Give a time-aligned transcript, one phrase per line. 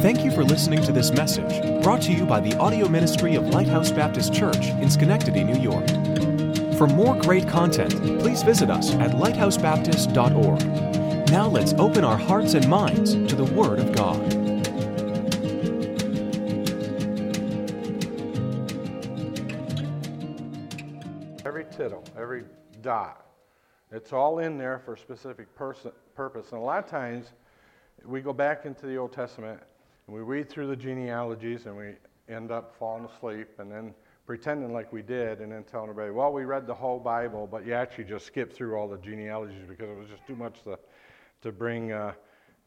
[0.00, 3.48] Thank you for listening to this message brought to you by the audio ministry of
[3.48, 5.86] Lighthouse Baptist Church in Schenectady, New York.
[6.78, 11.30] For more great content, please visit us at lighthousebaptist.org.
[11.30, 14.18] Now let's open our hearts and minds to the Word of God.
[21.44, 22.44] Every tittle, every
[22.80, 23.26] dot,
[23.92, 26.52] it's all in there for a specific person, purpose.
[26.52, 27.32] And a lot of times,
[28.06, 29.60] we go back into the Old Testament
[30.10, 31.92] and we read through the genealogies and we
[32.28, 33.94] end up falling asleep and then
[34.26, 37.64] pretending like we did and then telling everybody, well, we read the whole Bible, but
[37.64, 40.76] you actually just skipped through all the genealogies because it was just too much to,
[41.42, 42.12] to bring uh,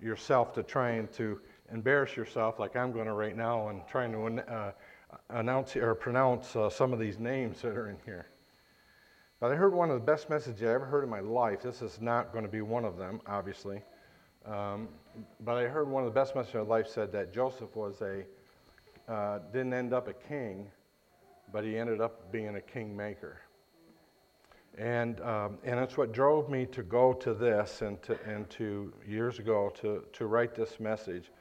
[0.02, 1.41] yourself to trying to
[1.73, 4.71] embarrass yourself like I'm going to right now and trying to uh,
[5.31, 8.27] announce or pronounce uh, some of these names that are in here.
[9.41, 11.63] But I heard one of the best messages I ever heard in my life.
[11.63, 13.81] This is not going to be one of them, obviously.
[14.45, 14.88] Um,
[15.41, 18.23] but I heard one of the best messages of life said that Joseph was a,
[19.11, 20.69] uh, didn't end up a king,
[21.52, 23.41] but he ended up being a kingmaker.
[24.78, 28.91] And, um, and it's what drove me to go to this and to, and to
[29.08, 31.31] years ago to, to write this message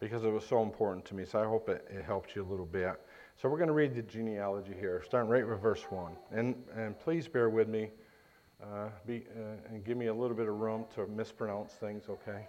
[0.00, 1.24] because it was so important to me.
[1.24, 3.00] So I hope it, it helps you a little bit.
[3.40, 6.12] So we're going to read the genealogy here, starting right with verse 1.
[6.30, 7.90] And, and please bear with me
[8.62, 12.46] uh, be, uh, and give me a little bit of room to mispronounce things, okay?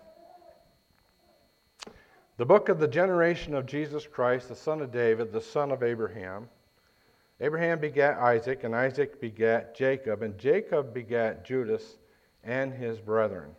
[2.37, 5.83] The book of the generation of Jesus Christ, the son of David, the son of
[5.83, 6.49] Abraham.
[7.39, 11.97] Abraham begat Isaac, and Isaac begat Jacob, and Jacob begat Judas
[12.43, 13.51] and his brethren.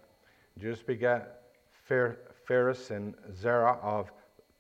[0.59, 1.41] Judas begat
[1.89, 4.11] Phares and Zerah of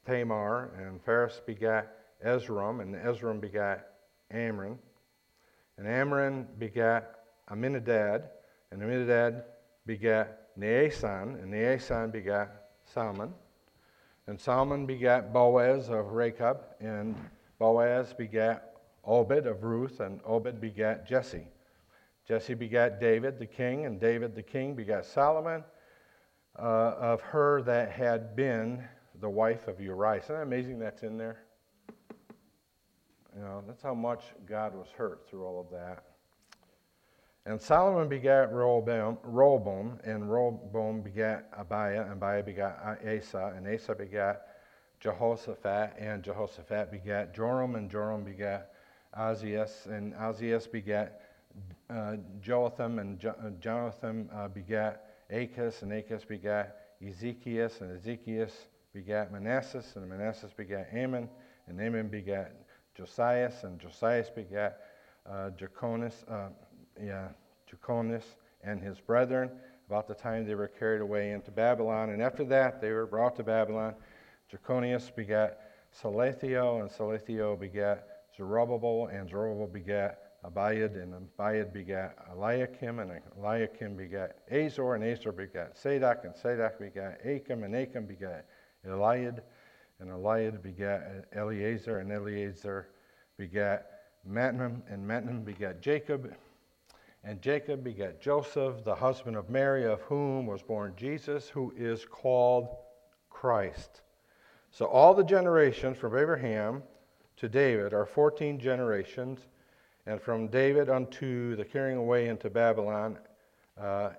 [0.06, 3.96] Tamar, and Phares begat Esrom, and Esrom begat
[4.30, 4.78] Amram.
[5.76, 7.16] And Amram begat
[7.50, 8.30] Amminadab,
[8.70, 9.44] and Amminadab
[9.84, 13.34] begat Naasson, and Naasson begat Salmon.
[14.28, 17.14] And Solomon begat Boaz of Rachab, and
[17.58, 18.74] Boaz begat
[19.04, 21.46] Obed of Ruth, and Obed begat Jesse.
[22.26, 25.62] Jesse begat David the king, and David the king begat Solomon
[26.58, 28.82] uh, of her that had been
[29.20, 30.20] the wife of Uriah.
[30.20, 31.44] Isn't that amazing that's in there?
[33.36, 36.02] You know, that's how much God was hurt through all of that.
[37.46, 43.94] And Solomon begat Rehoboam, Rehoboam and Rehoboam begat Abiah, and Abiah begat Asa, and Asa
[43.94, 44.48] begat
[44.98, 48.72] Jehoshaphat, and Jehoshaphat begat Joram, and Joram begat
[49.16, 51.20] Ozias, and Ozias begat
[51.88, 58.54] uh, Jotham, and jo- uh, Jotham uh, begat Achaz, and Achaz begat Ezekias, and Ezekias
[58.92, 61.28] begat Manasseh, and Manasseh begat Ammon,
[61.68, 62.56] and Ammon begat
[62.96, 64.80] Josias, and Josias begat
[65.30, 65.50] uh,
[66.28, 66.48] uh,
[67.02, 67.28] yeah,
[68.64, 69.50] and his brethren,
[69.86, 72.10] about the time they were carried away into Babylon.
[72.10, 73.94] And after that, they were brought to Babylon.
[74.52, 75.60] Jeconias begat
[75.92, 78.06] Salathiel, and Salathiel begat
[78.36, 85.32] Zerubbabel, and Zerubbabel begat Abiad, and Abiad begat Eliakim, and Eliakim begat Azor, and Azor
[85.32, 88.46] begat Sadoc, and Sadoc begat Achim, and Achim begat
[88.84, 89.40] Eliad,
[90.00, 92.88] and Eliad begat Eleazar, and Eleazar
[93.36, 93.90] begat
[94.28, 96.32] Matthan, and Matthan begat Jacob,
[97.26, 102.04] and Jacob begat Joseph, the husband of Mary, of whom was born Jesus, who is
[102.04, 102.68] called
[103.30, 104.02] Christ.
[104.70, 106.84] So all the generations from Abraham
[107.38, 109.40] to David are 14 generations,
[110.06, 113.18] and from David unto the carrying away into Babylon
[113.76, 114.10] uh,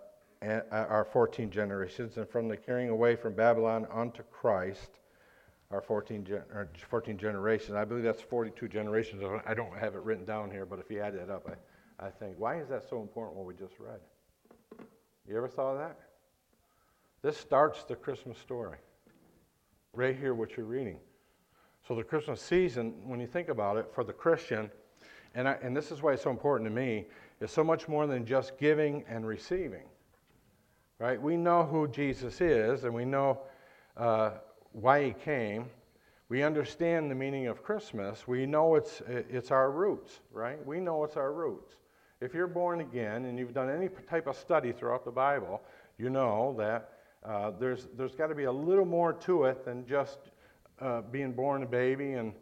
[0.42, 5.00] uh are 14 generations, and from the carrying away from Babylon unto Christ
[5.72, 6.44] are 14, gen-
[6.90, 7.76] 14 generations.
[7.76, 9.24] I believe that's 42 generations.
[9.46, 11.56] I don't have it written down here, but if you add that up, I
[12.00, 14.00] I think, why is that so important what we just read?
[15.28, 15.98] You ever thought of that?
[17.22, 18.78] This starts the Christmas story.
[19.94, 21.00] Right here, what you're reading.
[21.88, 24.70] So, the Christmas season, when you think about it, for the Christian,
[25.34, 27.06] and, I, and this is why it's so important to me,
[27.42, 29.86] is so much more than just giving and receiving.
[31.00, 31.22] Right?
[31.22, 33.40] We know who Jesus is, and we know
[33.96, 34.32] uh,
[34.72, 35.66] why he came,
[36.30, 38.28] we understand the meaning of Christmas.
[38.28, 40.64] We know it's, it's our roots, right?
[40.66, 41.76] We know it's our roots.
[42.20, 45.62] If you're born again and you've done any type of study throughout the Bible,
[45.98, 46.94] you know that
[47.24, 50.18] uh, there's, there's got to be a little more to it than just
[50.80, 52.34] uh, being born a baby and,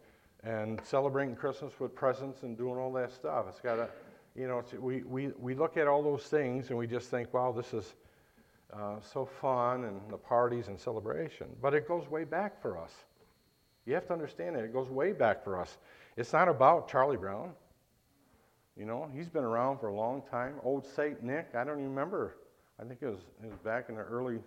[0.44, 3.46] and celebrating Christmas with presents and doing all that stuff.
[3.48, 3.88] It's got to,
[4.34, 7.52] you know, we, we, we look at all those things and we just think, wow,
[7.52, 7.94] this is
[8.72, 11.48] uh, so fun and the parties and celebration.
[11.60, 12.92] But it goes way back for us.
[13.84, 14.64] You have to understand that.
[14.64, 15.76] It goes way back for us.
[16.16, 17.52] It's not about Charlie Brown.
[18.76, 20.56] You know, he's been around for a long time.
[20.62, 22.36] Old Saint Nick, I don't even remember.
[22.78, 24.38] I think it was, it was back in the early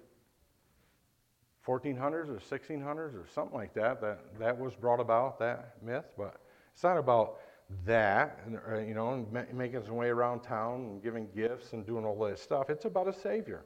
[1.65, 6.05] 1400s or 1600s or something like that, that that was brought about, that myth.
[6.17, 6.35] But
[6.73, 7.39] it's not about
[7.85, 8.39] that,
[8.71, 12.17] uh, you know, and making his way around town and giving gifts and doing all
[12.25, 12.69] that stuff.
[12.69, 13.63] It's about a Savior.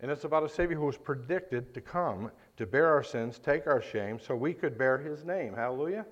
[0.00, 3.66] And it's about a Savior who was predicted to come to bear our sins, take
[3.66, 5.54] our shame, so we could bear his name.
[5.54, 6.04] Hallelujah?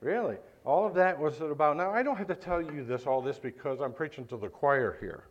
[0.00, 0.36] Really?
[0.64, 1.76] All of that was about.
[1.76, 4.48] Now, I don't have to tell you this, all this, because I'm preaching to the
[4.48, 5.24] choir here.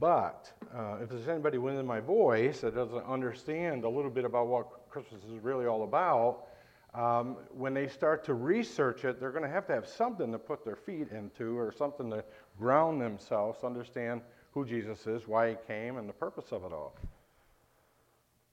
[0.00, 4.48] But uh, if there's anybody within my voice that doesn't understand a little bit about
[4.48, 6.46] what Christmas is really all about,
[6.94, 10.38] um, when they start to research it, they're going to have to have something to
[10.38, 12.24] put their feet into or something to
[12.58, 14.20] ground themselves, understand
[14.50, 16.96] who Jesus is, why he came, and the purpose of it all.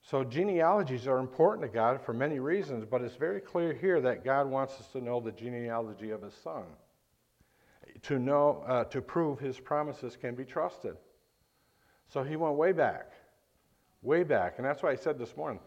[0.02, 4.24] So, genealogies are important to God for many reasons, but it's very clear here that
[4.24, 6.64] God wants us to know the genealogy of his son.
[8.02, 10.96] To know, uh, to prove his promises can be trusted.
[12.08, 13.12] So he went way back,
[14.02, 14.54] way back.
[14.56, 15.60] And that's why I said this morning,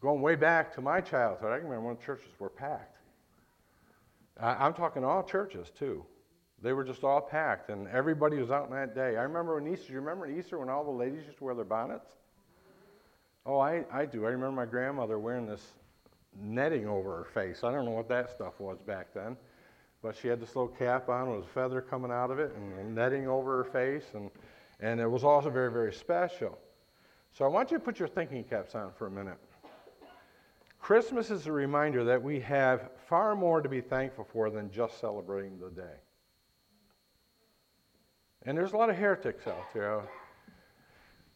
[0.00, 2.96] going way back to my childhood, I remember when churches were packed.
[4.40, 6.04] I, am talking all churches too.
[6.62, 9.16] They were just all packed, and everybody was out on that day.
[9.16, 11.64] I remember when Easter, you remember Easter when all the ladies used to wear their
[11.64, 12.08] bonnets?
[13.46, 14.24] Oh, I, I do.
[14.24, 15.62] I remember my grandmother wearing this
[16.40, 17.62] netting over her face.
[17.62, 19.36] I don't know what that stuff was back then.
[20.02, 22.94] But she had this little cap on with a feather coming out of it and
[22.94, 24.04] netting over her face.
[24.14, 24.30] And
[24.80, 26.58] and it was also very, very special.
[27.32, 29.38] So I want you to put your thinking caps on for a minute.
[30.80, 35.00] Christmas is a reminder that we have far more to be thankful for than just
[35.00, 35.96] celebrating the day.
[38.42, 40.02] And there's a lot of heretics out there.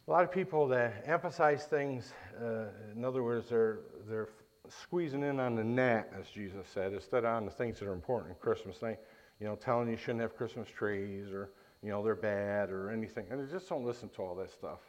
[0.09, 2.65] A lot of people that emphasize things, uh,
[2.95, 4.29] in other words, they're, they're
[4.67, 7.93] squeezing in on the net, as Jesus said, instead of on the things that are
[7.93, 8.79] important Christmas.
[8.79, 8.97] They,
[9.39, 11.51] you know, telling you shouldn't have Christmas trees or
[11.83, 13.27] you know, they're bad or anything.
[13.29, 14.79] And I just don't listen to all that stuff.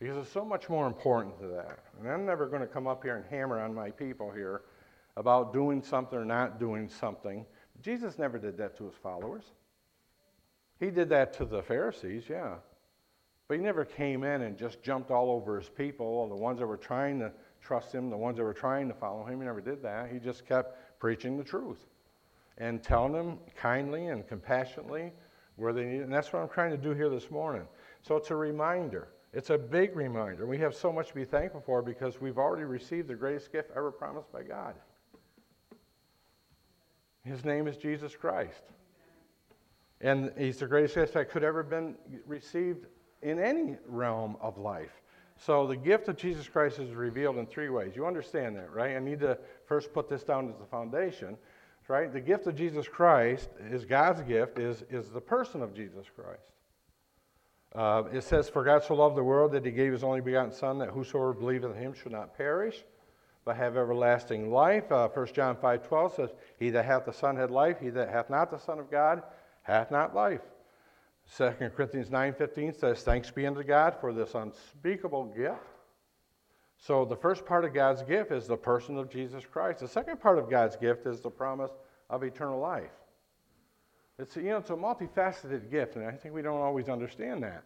[0.00, 1.78] Because it's so much more important to that.
[2.00, 4.62] And I'm never going to come up here and hammer on my people here
[5.16, 7.46] about doing something or not doing something.
[7.80, 9.44] Jesus never did that to his followers.
[10.80, 12.56] He did that to the Pharisees, yeah.
[13.52, 16.66] But he never came in and just jumped all over his people, the ones that
[16.66, 19.40] were trying to trust him, the ones that were trying to follow him.
[19.40, 20.10] He never did that.
[20.10, 21.84] He just kept preaching the truth
[22.56, 25.12] and telling them kindly and compassionately
[25.56, 26.04] where they need it.
[26.04, 27.66] And that's what I'm trying to do here this morning.
[28.00, 29.08] So it's a reminder.
[29.34, 30.46] It's a big reminder.
[30.46, 33.70] We have so much to be thankful for because we've already received the greatest gift
[33.76, 34.76] ever promised by God.
[37.22, 38.62] His name is Jesus Christ.
[40.00, 41.96] And he's the greatest gift that could ever been
[42.26, 42.86] received
[43.22, 45.00] in any realm of life.
[45.36, 47.96] So the gift of Jesus Christ is revealed in three ways.
[47.96, 48.96] You understand that, right?
[48.96, 51.36] I need to first put this down as the foundation
[51.88, 52.12] right?
[52.12, 56.50] The gift of Jesus Christ is God's gift, is, is the person of Jesus Christ.
[57.74, 60.52] Uh, it says, For God so loved the world that he gave his only begotten
[60.52, 62.84] Son, that whosoever believeth in him should not perish,
[63.44, 64.90] but have everlasting life.
[64.92, 68.10] Uh, 1 John 5 12 says, He that hath the Son hath life, he that
[68.10, 69.22] hath not the Son of God
[69.62, 70.40] hath not life.
[71.36, 75.72] 2 Corinthians 9:15 says, Thanks be unto God for this unspeakable gift
[76.82, 79.78] so the first part of God's gift is the person of Jesus Christ.
[79.78, 81.70] The second part of God's gift is the promise
[82.10, 82.90] of eternal life.
[84.18, 87.64] It's, you know, it's a multifaceted gift, and I think we don't always understand that.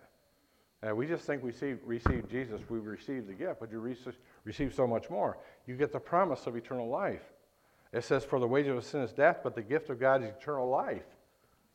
[0.87, 4.19] Uh, we just think we see, receive Jesus, we receive the gift, but you receive,
[4.44, 5.39] receive so much more.
[5.67, 7.25] You get the promise of eternal life.
[7.94, 10.29] It says, For the wages of sin is death, but the gift of God is
[10.29, 11.16] eternal life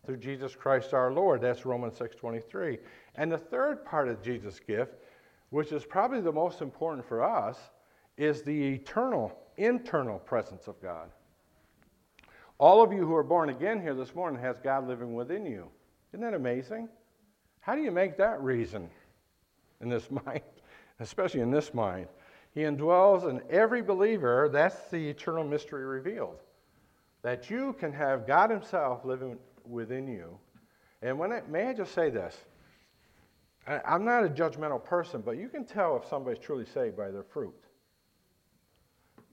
[0.06, 1.42] through Jesus Christ our Lord.
[1.42, 2.80] That's Romans 6.23.
[3.16, 4.96] And the third part of Jesus' gift
[5.52, 7.58] which is probably the most important for us,
[8.18, 11.12] is the eternal, internal presence of God.
[12.58, 15.68] All of you who are born again here this morning has God living within you.
[16.14, 16.88] Isn't that amazing?
[17.60, 18.90] How do you make that reason
[19.82, 20.42] in this mind,
[21.00, 22.08] especially in this mind?
[22.54, 24.50] He indwells in every believer.
[24.52, 26.40] That's the eternal mystery revealed.
[27.24, 30.38] That you can have God Himself living within you.
[31.02, 32.38] And when I, may I just say this?
[33.68, 37.24] I'm not a judgmental person, but you can tell if somebody's truly saved by their
[37.24, 37.56] fruit.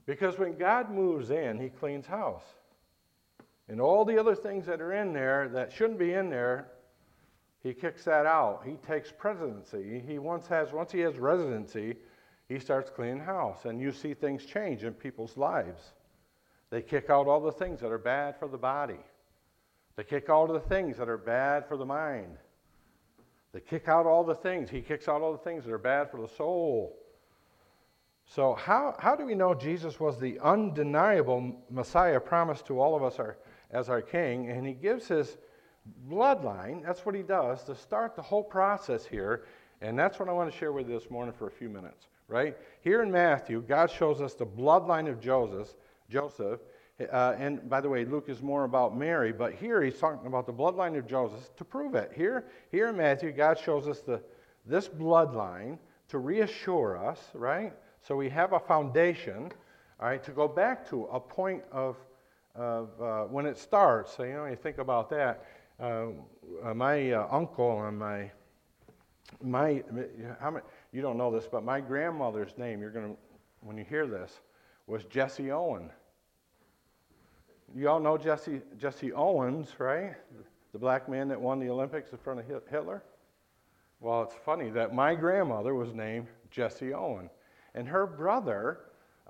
[0.05, 2.43] Because when God moves in, He cleans house.
[3.67, 6.67] And all the other things that are in there that shouldn't be in there,
[7.61, 8.63] He kicks that out.
[8.65, 10.01] He takes presidency.
[10.05, 11.95] He once has, once He has residency,
[12.47, 13.65] He starts cleaning house.
[13.65, 15.93] And you see things change in people's lives.
[16.69, 18.99] They kick out all the things that are bad for the body.
[19.99, 22.37] They kick all the things that are bad for the mind.
[23.51, 24.69] They kick out all the things.
[24.69, 26.97] He kicks out all the things that are bad for the soul.
[28.25, 33.03] So, how, how do we know Jesus was the undeniable Messiah promised to all of
[33.03, 33.39] us our,
[33.71, 34.49] as our king?
[34.49, 35.37] And he gives his
[36.09, 39.43] bloodline, that's what he does, to start the whole process here.
[39.81, 42.07] And that's what I want to share with you this morning for a few minutes,
[42.29, 42.55] right?
[42.79, 45.75] Here in Matthew, God shows us the bloodline of Joseph.
[46.09, 46.61] Joseph.
[46.99, 50.45] Uh, and by the way, Luke is more about Mary, but here he's talking about
[50.45, 52.11] the bloodline of Joseph to prove it.
[52.13, 54.21] Here, here in Matthew, God shows us the,
[54.65, 55.77] this bloodline
[56.09, 57.73] to reassure us, right?
[58.01, 59.51] So we have a foundation,
[59.99, 61.95] all right, to go back to a point of,
[62.53, 64.17] of uh, when it starts.
[64.17, 65.45] So, you know, you think about that.
[65.79, 66.07] Uh,
[66.65, 68.29] uh my uh, uncle and my,
[69.41, 69.83] my,
[70.41, 73.17] how many, you don't know this, but my grandmother's name, you're going to,
[73.61, 74.41] when you hear this,
[74.87, 75.91] was Jesse Owen.
[77.75, 80.15] You all know Jesse, Jesse Owens, right?
[80.71, 83.03] The black man that won the Olympics in front of Hitler?
[83.99, 87.29] Well, it's funny that my grandmother was named Jesse Owen.
[87.75, 88.79] And her brother,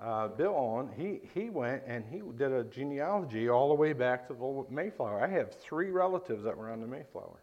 [0.00, 4.26] uh, Bill Owen, he, he went and he did a genealogy all the way back
[4.28, 5.22] to the Mayflower.
[5.22, 7.42] I have three relatives that were on the Mayflower.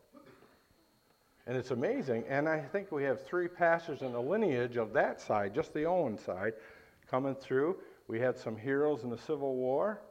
[1.46, 2.26] And it's amazing.
[2.28, 5.86] And I think we have three pastors in the lineage of that side, just the
[5.86, 6.54] Owen side,
[7.10, 7.78] coming through.
[8.08, 10.02] We had some heroes in the Civil War.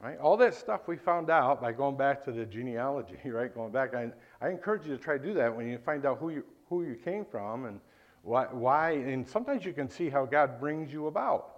[0.00, 0.18] Right?
[0.18, 3.54] All that stuff we found out by going back to the genealogy, right?
[3.54, 3.94] Going back.
[3.94, 4.10] I,
[4.40, 6.84] I encourage you to try to do that when you find out who you, who
[6.84, 7.80] you came from and
[8.22, 11.54] why, why, and sometimes you can see how God brings you about.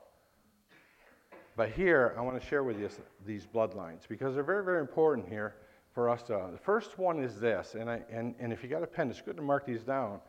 [1.56, 2.90] But here, I want to share with you
[3.24, 5.54] these bloodlines because they're very, very important here
[5.94, 6.48] for us to.
[6.52, 9.22] The first one is this, and, I, and, and if you got a pen, it's
[9.22, 10.20] good to mark these down.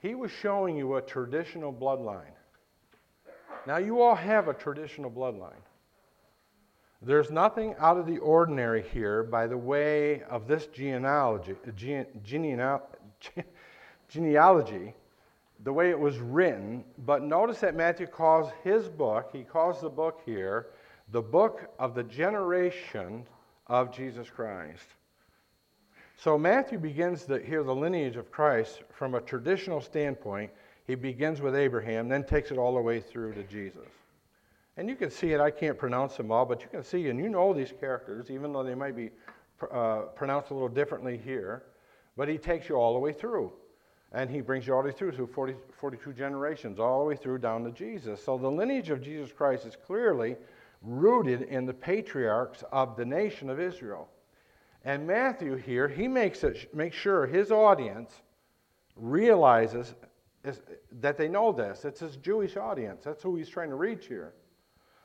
[0.00, 2.34] He was showing you a traditional bloodline.
[3.66, 5.62] Now, you all have a traditional bloodline.
[7.04, 12.06] There's nothing out of the ordinary here by the way of this genealogy, gene,
[14.08, 14.94] genealogy
[15.64, 19.88] the way it was written, but notice that Matthew calls his book, he calls the
[19.88, 20.68] book here,
[21.12, 23.24] the book of the generation
[23.68, 24.86] of Jesus Christ.
[26.16, 30.50] So Matthew begins the, here the lineage of Christ from a traditional standpoint.
[30.86, 33.88] He begins with Abraham, then takes it all the way through to Jesus.
[34.76, 37.18] And you can see it, I can't pronounce them all, but you can see, and
[37.18, 39.10] you know these characters, even though they might be
[39.70, 41.64] uh, pronounced a little differently here,
[42.16, 43.52] but he takes you all the way through.
[44.12, 47.16] And he brings you all the way through through 40, 42 generations, all the way
[47.16, 48.22] through down to Jesus.
[48.22, 50.36] So the lineage of Jesus Christ is clearly
[50.82, 54.08] rooted in the patriarchs of the nation of Israel.
[54.84, 58.20] And Matthew here, he makes it makes sure his audience
[58.96, 59.94] realizes
[61.00, 61.84] that they know this.
[61.84, 63.04] It's his Jewish audience.
[63.04, 64.34] That's who he's trying to reach here.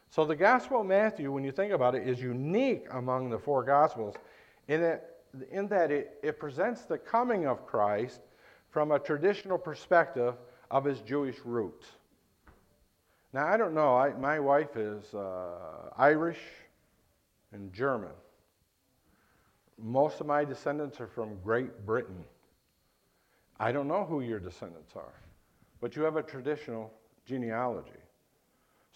[0.09, 3.63] So the Gospel of Matthew, when you think about it, is unique among the four
[3.63, 4.15] Gospels
[4.67, 5.17] in that,
[5.51, 8.21] in that it, it presents the coming of Christ
[8.69, 10.35] from a traditional perspective
[10.71, 11.87] of his Jewish roots.
[13.33, 16.39] Now, I don't know, I, my wife is uh, Irish
[17.51, 18.11] and German.
[19.77, 22.23] Most of my descendants are from Great Britain.
[23.59, 25.13] I don't know who your descendants are,
[25.81, 26.91] but you have a traditional
[27.25, 27.91] genealogy.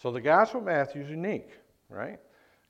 [0.01, 1.51] So the Gospel of Matthew is unique,
[1.87, 2.19] right?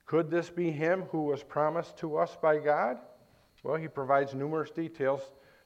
[0.04, 2.98] Could this be him who was promised to us by God?
[3.62, 5.22] Well, he provides numerous details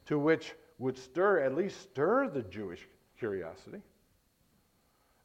[0.07, 2.87] to which would stir, at least stir the Jewish
[3.19, 3.83] curiosity.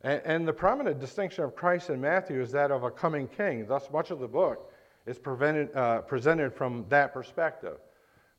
[0.01, 3.67] And, and, the prominent distinction of Christ in Matthew is that of a coming king.
[3.67, 4.71] Thus, much of the book
[5.05, 7.77] is uh, presented from that perspective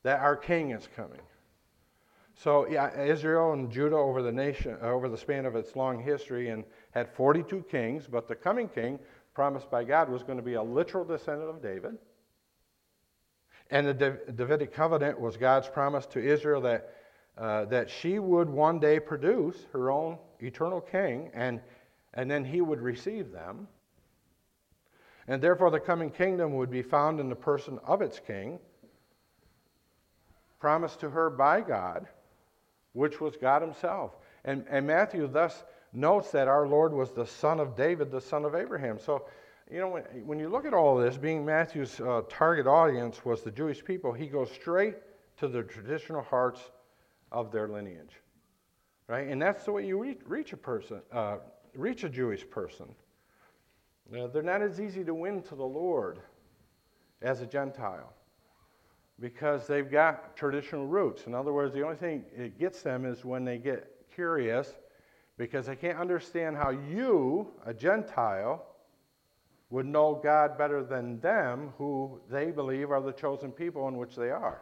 [0.02, 1.21] that our king is coming.
[2.35, 6.49] So, yeah, Israel and Judah over the nation, over the span of its long history,
[6.49, 8.99] and had 42 kings, but the coming king
[9.35, 11.99] promised by God was going to be a literal descendant of David.
[13.71, 16.93] And the Davidic covenant was God's promise to Israel that
[17.39, 21.61] uh, that she would one day produce her own eternal king, and,
[22.15, 23.67] and then he would receive them.
[25.29, 28.59] And therefore, the coming kingdom would be found in the person of its king,
[30.61, 32.07] promised to her by God,
[32.93, 34.17] which was God himself.
[34.45, 38.45] And, and Matthew thus notes that our Lord was the son of David, the son
[38.45, 38.99] of Abraham.
[38.99, 39.27] So,
[39.71, 43.43] you know, when, when you look at all this, being Matthew's uh, target audience was
[43.43, 44.97] the Jewish people, he goes straight
[45.39, 46.71] to the traditional hearts
[47.31, 48.21] of their lineage.
[49.09, 49.29] Right?
[49.29, 51.37] And that's the way you reach, reach a person, uh,
[51.75, 52.87] reach a Jewish person.
[54.13, 56.19] Uh, they're not as easy to win to the Lord
[57.23, 58.13] as a Gentile
[59.21, 61.27] because they've got traditional roots.
[61.27, 64.75] In other words, the only thing it gets them is when they get curious
[65.39, 68.65] because they can't understand how you, a Gentile,
[69.71, 74.15] would know God better than them who they believe are the chosen people in which
[74.15, 74.61] they are.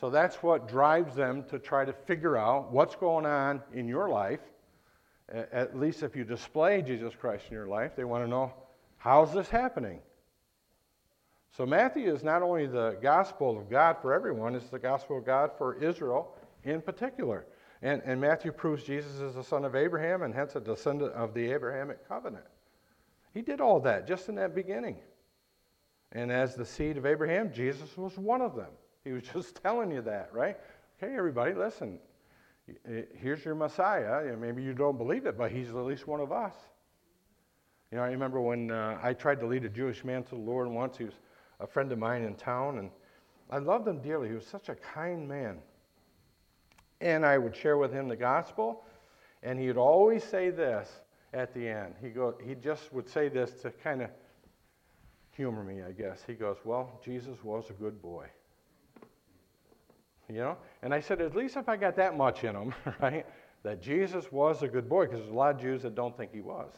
[0.00, 4.08] So that's what drives them to try to figure out what's going on in your
[4.08, 4.40] life.
[5.28, 8.52] At least if you display Jesus Christ in your life, they want to know
[8.96, 10.00] how's this happening?
[11.56, 15.26] So Matthew is not only the gospel of God for everyone, it's the gospel of
[15.26, 16.34] God for Israel
[16.64, 17.44] in particular.
[17.82, 21.32] And, and Matthew proves Jesus is the son of Abraham and hence a descendant of
[21.32, 22.44] the Abrahamic covenant.
[23.32, 24.96] He did all that just in that beginning.
[26.12, 28.70] And as the seed of Abraham, Jesus was one of them.
[29.02, 30.58] He was just telling you that, right?
[31.02, 31.98] Okay, everybody, listen.
[33.14, 34.36] Here's your Messiah.
[34.36, 36.52] Maybe you don't believe it, but he's at least one of us.
[37.90, 40.36] You know, I remember when uh, I tried to lead a Jewish man to the
[40.36, 40.98] Lord once.
[40.98, 41.14] He was
[41.60, 42.90] a friend of mine in town, and
[43.48, 44.28] I loved him dearly.
[44.28, 45.58] He was such a kind man.
[47.00, 48.84] And I would share with him the gospel,
[49.42, 51.00] and he would always say this
[51.32, 51.94] at the end.
[52.02, 54.10] He, go, he just would say this to kind of
[55.32, 56.22] humor me, I guess.
[56.26, 58.26] He goes, Well, Jesus was a good boy.
[60.28, 60.56] You know?
[60.82, 63.26] And I said, At least if I got that much in him, right?
[63.62, 66.32] That Jesus was a good boy, because there's a lot of Jews that don't think
[66.32, 66.72] he was.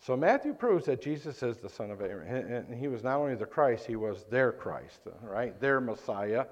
[0.00, 2.52] So Matthew proves that Jesus is the son of Abraham.
[2.52, 5.58] And he was not only the Christ, he was their Christ, right?
[5.60, 6.44] Their Messiah.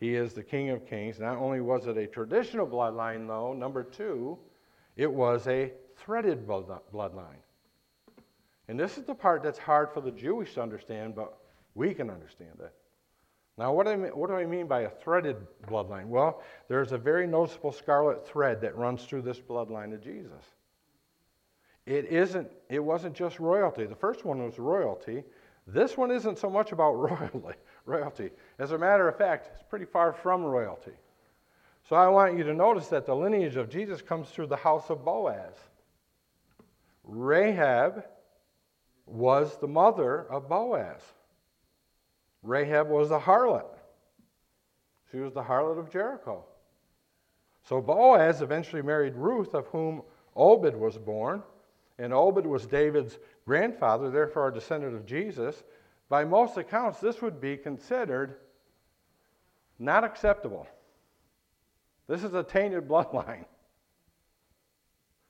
[0.00, 1.20] He is the King of Kings.
[1.20, 4.38] Not only was it a traditional bloodline, though, number two,
[4.96, 7.42] it was a threaded bloodline.
[8.68, 11.36] And this is the part that's hard for the Jewish to understand, but
[11.74, 12.72] we can understand it.
[13.58, 16.06] Now, what do, I mean, what do I mean by a threaded bloodline?
[16.06, 20.54] Well, there's a very noticeable scarlet thread that runs through this bloodline of Jesus.
[21.84, 23.84] It isn't, it wasn't just royalty.
[23.84, 25.24] The first one was royalty.
[25.66, 27.58] This one isn't so much about royalty.
[27.90, 28.30] Royalty.
[28.58, 30.92] As a matter of fact, it's pretty far from royalty.
[31.88, 34.90] So I want you to notice that the lineage of Jesus comes through the house
[34.90, 35.54] of Boaz.
[37.04, 38.04] Rahab
[39.06, 41.00] was the mother of Boaz.
[42.42, 43.76] Rahab was the harlot.
[45.10, 46.44] She was the harlot of Jericho.
[47.64, 50.02] So Boaz eventually married Ruth, of whom
[50.36, 51.42] Obed was born
[52.00, 55.62] and Obed was David's grandfather, therefore a descendant of Jesus,
[56.10, 58.34] by most accounts, this would be considered
[59.78, 60.66] not acceptable.
[62.06, 63.46] This is a tainted bloodline.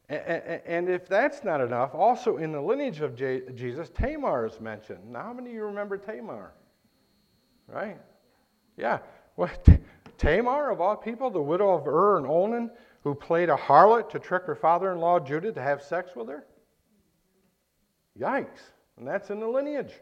[0.09, 5.09] And if that's not enough, also in the lineage of Jesus, Tamar is mentioned.
[5.09, 6.53] Now, how many of you remember Tamar?
[7.69, 7.97] Right?
[8.77, 8.99] Yeah.
[9.37, 9.51] Well,
[10.19, 12.73] Tamar, of all people, the widow of Ur and Onan,
[13.05, 16.29] who played a harlot to trick her father in law Judah to have sex with
[16.29, 16.45] her?
[18.19, 18.73] Yikes.
[18.99, 19.93] And that's in the lineage.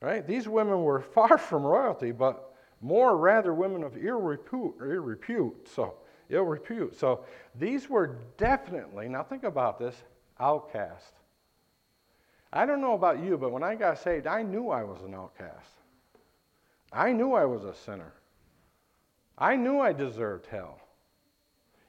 [0.00, 0.26] Right?
[0.26, 5.68] These women were far from royalty, but more rather women of ill repute, ill repute.
[5.68, 5.94] So,
[6.30, 6.98] ill repute.
[6.98, 9.94] So, these were definitely, now think about this,
[10.38, 11.12] outcast.
[12.52, 15.14] I don't know about you, but when I got saved, I knew I was an
[15.14, 15.70] outcast.
[16.92, 18.12] I knew I was a sinner.
[19.38, 20.80] I knew I deserved hell.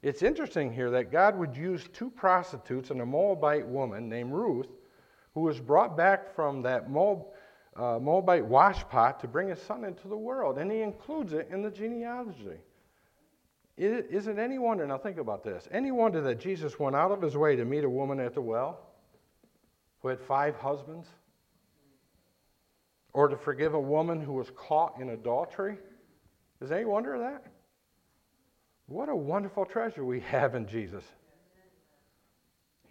[0.04, 4.67] It's interesting here that God would use two prostitutes and a Moabite woman named Ruth
[5.34, 7.26] who was brought back from that Moab,
[7.75, 10.57] uh, Moabite washpot to bring his son into the world.
[10.57, 12.60] And he includes it in the genealogy.
[13.77, 17.21] Is it any wonder, now think about this, any wonder that Jesus went out of
[17.21, 18.79] his way to meet a woman at the well
[20.01, 21.07] who had five husbands?
[23.13, 25.77] Or to forgive a woman who was caught in adultery?
[26.62, 27.45] Is any wonder of that?
[28.86, 31.03] What a wonderful treasure we have in Jesus.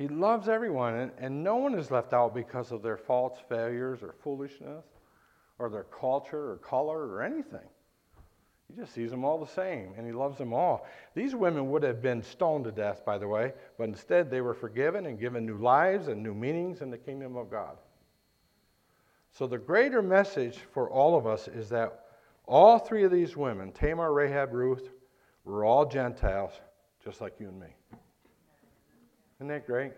[0.01, 4.03] He loves everyone, and, and no one is left out because of their faults, failures,
[4.03, 4.87] or foolishness,
[5.59, 7.69] or their culture, or color, or anything.
[8.67, 10.87] He just sees them all the same, and he loves them all.
[11.15, 14.55] These women would have been stoned to death, by the way, but instead they were
[14.55, 17.77] forgiven and given new lives and new meanings in the kingdom of God.
[19.33, 22.07] So, the greater message for all of us is that
[22.47, 24.89] all three of these women, Tamar, Rahab, Ruth,
[25.45, 26.53] were all Gentiles,
[27.05, 27.75] just like you and me.
[29.41, 29.93] Isn't that great?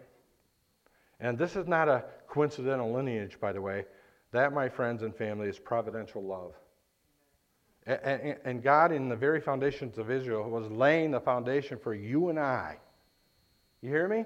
[1.18, 3.84] And this is not a coincidental lineage, by the way.
[4.30, 6.54] That, my friends and family, is providential love.
[7.84, 12.38] And God, in the very foundations of Israel, was laying the foundation for you and
[12.38, 12.78] I.
[13.80, 14.24] You hear me?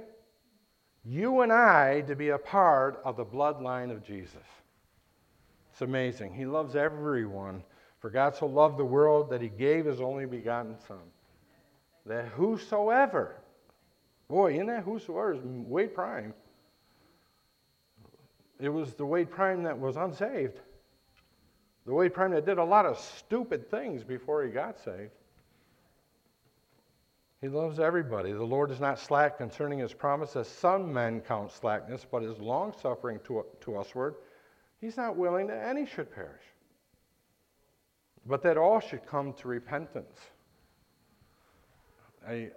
[1.03, 4.45] You and I to be a part of the bloodline of Jesus.
[5.73, 6.35] It's amazing.
[6.35, 7.63] He loves everyone.
[8.01, 10.99] For God so loved the world that he gave his only begotten Son,
[12.05, 13.37] that whosoever
[14.29, 16.35] Boy, in that whosoever is Wade Prime.
[18.59, 20.61] It was the Wade Prime that was unsaved.
[21.85, 25.13] The Wade Prime that did a lot of stupid things before he got saved.
[27.41, 28.33] He loves everybody.
[28.33, 32.39] The Lord is not slack concerning his promise, as some men count slackness, but is
[32.39, 34.17] long suffering to, to usward.
[34.81, 36.43] He's not willing that any should perish,
[38.27, 40.19] but that all should come to repentance.
[42.27, 42.51] I,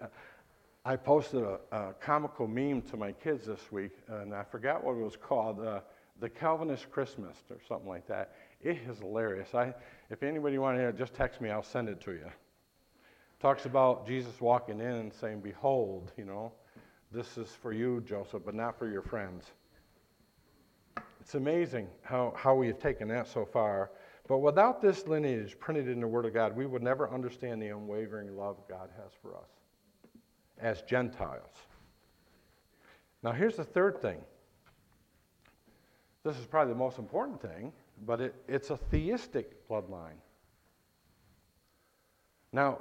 [0.86, 4.94] I posted a, a, comical meme to my kids this week, and I forgot what
[4.94, 5.82] it was called, uh,
[6.22, 8.36] the Calvinist Christmas or something like that.
[8.62, 9.54] It is hilarious.
[9.54, 9.74] I,
[10.10, 11.50] if anybody wants to hear it, just text me.
[11.50, 12.30] I'll send it to you.
[13.42, 16.54] Talks about Jesus walking in and saying, Behold, you know,
[17.12, 19.46] this is for you, Joseph, but not for your friends.
[21.20, 23.92] It's amazing how, how we have taken that so far.
[24.28, 27.68] But without this lineage printed in the Word of God, we would never understand the
[27.68, 29.59] unwavering love God has for us
[30.62, 31.56] as Gentiles.
[33.24, 34.20] Now, here's the third thing.
[36.24, 37.72] This is probably the most important thing,
[38.06, 40.20] but it, it's a theistic bloodline.
[42.52, 42.80] Now,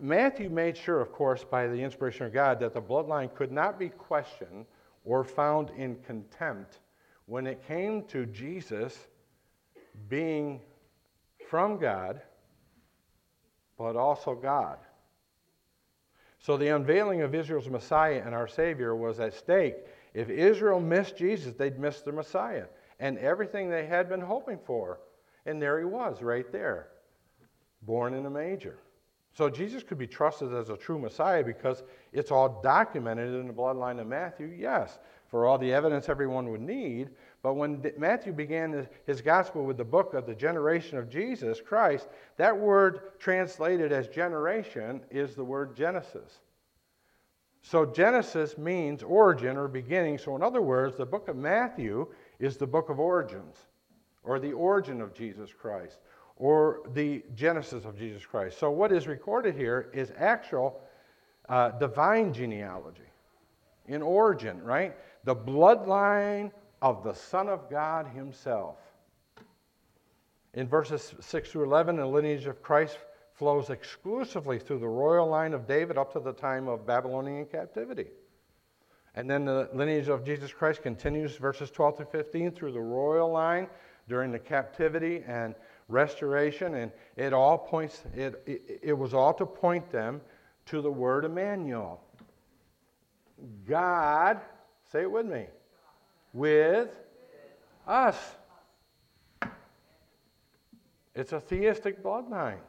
[0.00, 3.78] Matthew made sure, of course, by the inspiration of God, that the bloodline could not
[3.78, 4.66] be questioned
[5.04, 6.78] or found in contempt
[7.26, 8.96] when it came to Jesus
[10.08, 10.60] being
[11.48, 12.22] from God,
[13.76, 14.78] but also God.
[16.38, 19.76] So the unveiling of Israel's Messiah and our Savior was at stake.
[20.14, 22.66] If Israel missed Jesus, they'd miss the Messiah
[23.00, 25.00] and everything they had been hoping for.
[25.46, 26.88] And there he was, right there,
[27.82, 28.78] born in a manger.
[29.32, 33.52] So Jesus could be trusted as a true Messiah because it's all documented in the
[33.52, 34.98] bloodline of Matthew, yes,
[35.28, 37.10] for all the evidence everyone would need.
[37.42, 42.08] But when Matthew began his gospel with the book of the generation of Jesus Christ,
[42.36, 46.40] that word translated as generation is the word Genesis.
[47.62, 50.18] So Genesis means origin or beginning.
[50.18, 52.06] So, in other words, the book of Matthew
[52.38, 53.56] is the book of origins,
[54.24, 55.98] or the origin of Jesus Christ,
[56.36, 58.58] or the genesis of Jesus Christ.
[58.58, 60.80] So, what is recorded here is actual
[61.48, 63.02] uh, divine genealogy
[63.86, 64.96] in origin, right?
[65.24, 68.76] The bloodline of the Son of God Himself.
[70.54, 72.98] In verses 6 through 11, the lineage of Christ
[73.34, 78.06] flows exclusively through the royal line of David up to the time of Babylonian captivity.
[79.14, 83.30] And then the lineage of Jesus Christ continues, verses 12 through 15, through the royal
[83.30, 83.68] line
[84.08, 85.54] during the captivity and
[85.88, 86.74] restoration.
[86.74, 90.20] And it all points, it, it, it was all to point them
[90.66, 92.00] to the word Emmanuel.
[93.66, 94.40] God,
[94.90, 95.46] say it with me,
[96.32, 96.90] with
[97.86, 98.16] us.
[101.14, 102.60] It's a theistic bloodline.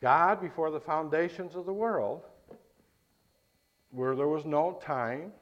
[0.00, 2.22] God, before the foundations of the world,
[3.90, 5.32] where there was no time,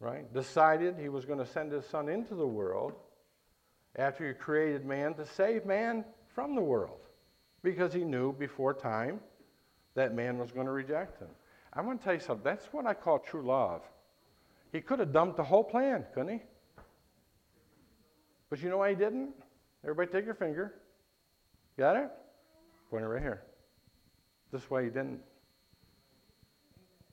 [0.00, 2.92] right, decided he was going to send his son into the world
[3.96, 7.00] after he created man to save man from the world
[7.62, 9.20] because he knew before time
[9.94, 11.28] that man was going to reject him.
[11.72, 12.44] I'm going to tell you something.
[12.44, 13.82] That's what I call true love.
[14.72, 16.40] He could have dumped the whole plan, couldn't he?
[18.50, 19.30] But you know why he didn't?
[19.82, 20.74] Everybody take your finger.
[21.78, 22.10] Got it?
[22.90, 23.42] Pointer right here.
[24.52, 25.20] This way he didn't.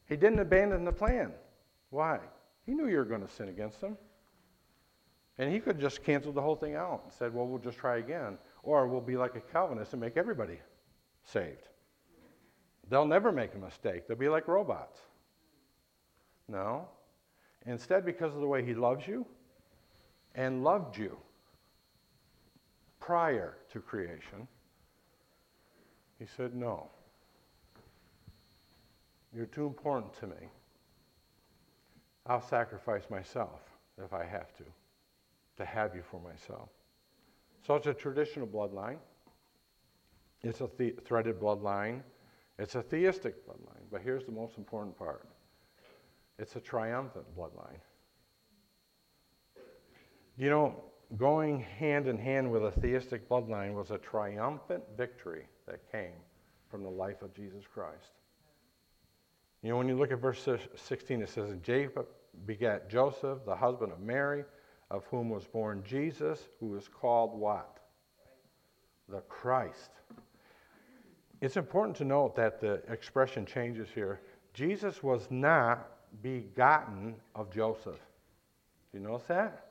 [0.08, 1.32] He didn't abandon the plan.
[1.90, 2.20] Why?
[2.66, 3.98] He knew you were going to sin against him.
[5.38, 7.98] And he could just cancel the whole thing out and said, well, we'll just try
[7.98, 8.38] again.
[8.62, 10.60] Or we'll be like a Calvinist and make everybody
[11.24, 11.68] saved.
[12.90, 14.08] They'll never make a mistake.
[14.08, 15.00] They'll be like robots.
[16.48, 16.88] No.
[17.66, 19.26] Instead, because of the way he loves you
[20.36, 21.18] and loved you
[23.00, 24.48] prior to creation,
[26.20, 26.90] he said, No.
[29.36, 30.50] You're too important to me.
[32.28, 33.62] I'll sacrifice myself
[34.04, 34.64] if I have to,
[35.58, 36.70] to have you for myself.
[37.66, 38.98] So it's a traditional bloodline.
[40.44, 42.02] It's a the- threaded bloodline.
[42.60, 43.84] It's a theistic bloodline.
[43.92, 45.26] But here's the most important part
[46.40, 47.80] it's a triumphant bloodline.
[50.38, 50.84] You know,
[51.18, 56.16] going hand in hand with a theistic bloodline was a triumphant victory that came
[56.70, 58.14] from the life of Jesus Christ.
[59.62, 62.08] You know, when you look at verse 16, it says, Jacob
[62.46, 64.44] begat Joseph, the husband of Mary,
[64.90, 67.80] of whom was born Jesus, who is called what?
[69.08, 69.92] The Christ.
[71.42, 74.22] It's important to note that the expression changes here.
[74.54, 78.00] Jesus was not begotten of Joseph.
[78.92, 79.68] Do you notice that?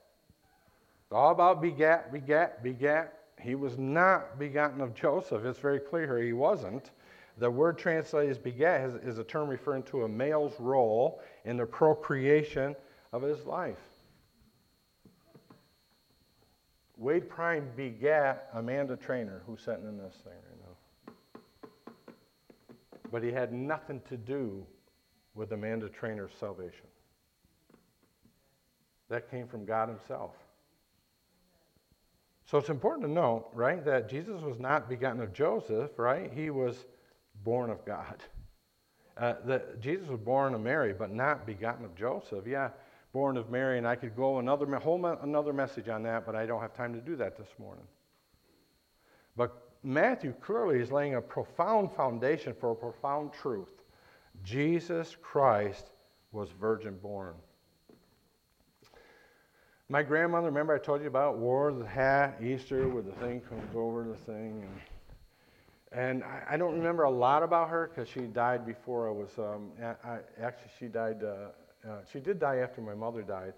[1.04, 5.44] It's all about begat, begat, begat, he was not begotten of Joseph.
[5.44, 6.90] It's very clear here he wasn't.
[7.38, 11.56] The word translated as begat is, is a term referring to a male's role in
[11.56, 12.76] the procreation
[13.12, 13.80] of his life.
[16.96, 21.94] Wade Prime begat Amanda Trainer, who's sitting in this thing right now.
[23.10, 24.64] But he had nothing to do
[25.34, 26.86] with Amanda Trainer's salvation.
[29.08, 30.32] That came from God Himself.
[32.44, 36.30] So it's important to know, right, that Jesus was not begotten of Joseph, right?
[36.32, 36.76] He was
[37.44, 38.22] born of God.
[39.16, 42.46] Uh, that Jesus was born of Mary, but not begotten of Joseph.
[42.46, 42.70] Yeah,
[43.12, 46.46] born of Mary, and I could go another whole another message on that, but I
[46.46, 47.84] don't have time to do that this morning.
[49.36, 53.81] But Matthew clearly is laying a profound foundation for a profound truth.
[54.44, 55.90] Jesus Christ
[56.32, 57.34] was virgin born.
[59.88, 63.74] My grandmother, remember I told you about, wore the hat Easter with the thing comes
[63.74, 64.66] over the thing.
[65.92, 69.12] And, and I, I don't remember a lot about her because she died before I
[69.12, 69.70] was, um,
[70.02, 73.52] I, actually, she died, uh, uh, she did die after my mother died.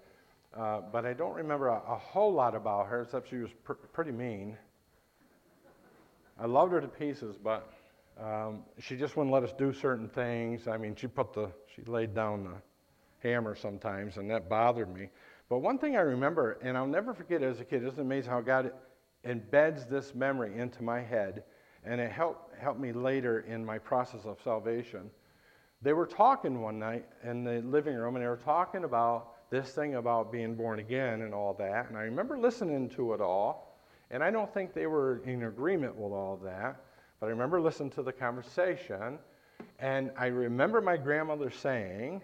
[0.55, 3.73] Uh, but I don't remember a, a, whole lot about her, except she was pr-
[3.73, 4.57] pretty mean.
[6.39, 7.73] I loved her to pieces, but
[8.21, 10.67] um, she just wouldn't let us do certain things.
[10.67, 15.09] I mean, she put the, she laid down the hammer sometimes, and that bothered me.
[15.49, 18.41] But one thing I remember, and I'll never forget as a kid, it's amazing how
[18.41, 18.71] God
[19.25, 21.43] embeds this memory into my head,
[21.83, 25.09] and it helped, helped me later in my process of salvation.
[25.81, 29.71] They were talking one night in the living room, and they were talking about this
[29.71, 31.89] thing about being born again and all that.
[31.89, 33.77] And I remember listening to it all,
[34.09, 36.81] and I don't think they were in agreement with all that,
[37.19, 39.19] but I remember listening to the conversation,
[39.79, 42.21] and I remember my grandmother saying,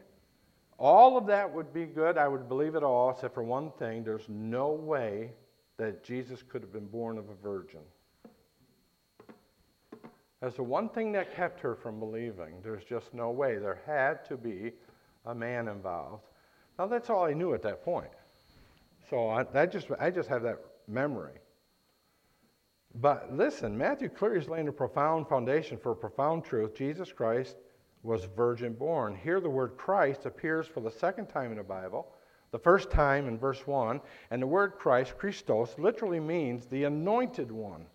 [0.78, 2.18] all of that would be good.
[2.18, 5.32] I would believe it all, except for one thing there's no way
[5.78, 7.82] that Jesus could have been born of a virgin.
[10.42, 12.56] That's the one thing that kept her from believing.
[12.64, 13.60] There's just no way.
[13.60, 14.72] There had to be
[15.26, 16.24] a man involved.
[16.80, 18.10] Now, that's all I knew at that point.
[19.08, 21.34] So I, I, just, I just have that memory.
[22.96, 26.76] But listen, Matthew clearly is laying a profound foundation for a profound truth.
[26.76, 27.56] Jesus Christ
[28.04, 29.16] was virgin born.
[29.16, 32.08] Here, the word Christ appears for the second time in the Bible.
[32.52, 34.02] The first time in verse 1.
[34.32, 37.86] And the word Christ, Christos, literally means the anointed one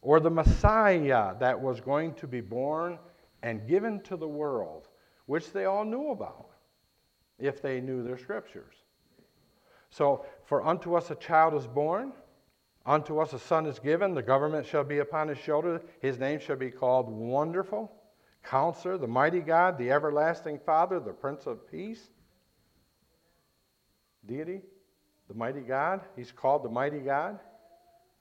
[0.00, 2.98] or the Messiah that was going to be born
[3.42, 4.88] and given to the world,
[5.26, 6.50] which they all knew about
[7.38, 8.74] if they knew their scriptures.
[9.90, 12.12] So, for unto us a child is born,
[12.86, 16.38] unto us a son is given, the government shall be upon his shoulder, his name
[16.38, 17.90] shall be called Wonderful,
[18.42, 22.10] Counselor, the Mighty God, the Everlasting Father, the Prince of Peace.
[24.26, 24.62] Deity,
[25.28, 27.38] the Mighty God, he's called the Mighty God.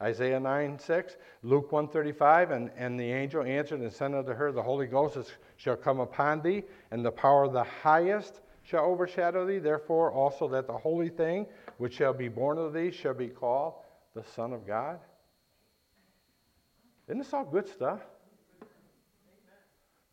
[0.02, 4.64] Isaiah 9, 6, Luke 135, and, and the angel answered and said unto her, The
[4.64, 9.46] Holy Ghost is, shall come upon thee, and the power of the highest shall overshadow
[9.46, 9.60] thee.
[9.60, 11.46] Therefore, also that the holy thing
[11.78, 13.76] which shall be born of thee shall be called
[14.16, 15.00] the Son of God.
[17.08, 18.00] Isn't this all good stuff?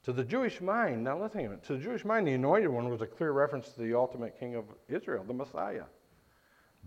[0.05, 1.63] To the Jewish mind, now of it.
[1.65, 4.55] To the Jewish mind, the anointed one was a clear reference to the ultimate king
[4.55, 5.85] of Israel, the Messiah.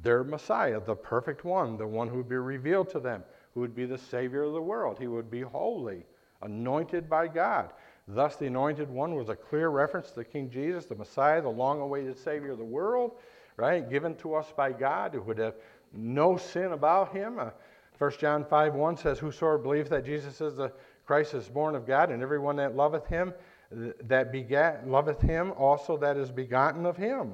[0.02, 3.24] Their Messiah, the perfect one, the one who would be revealed to them,
[3.54, 4.98] who would be the Savior of the world.
[5.00, 6.06] He would be holy,
[6.42, 7.72] anointed by God.
[8.08, 11.50] Thus, the anointed one was a clear reference to the King Jesus, the Messiah, the
[11.50, 13.12] long awaited Savior of the world,
[13.56, 13.88] right?
[13.88, 15.56] Given to us by God, who would have
[15.94, 17.40] no sin about him.
[17.40, 17.52] Uh,
[17.98, 20.72] 1 John 5 1 says, Whosoever believes that Jesus is the
[21.06, 23.34] Christ is born of God, and everyone that loveth him,
[23.72, 27.34] that begat, loveth him, also that is begotten of him.